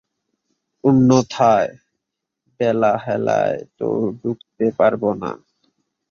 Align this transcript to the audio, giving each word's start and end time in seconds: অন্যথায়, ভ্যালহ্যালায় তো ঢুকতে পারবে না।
অন্যথায়, 0.83 1.71
ভ্যালহ্যালায় 2.59 3.59
তো 3.79 3.87
ঢুকতে 4.21 4.65
পারবে 4.79 5.11
না। 5.21 5.31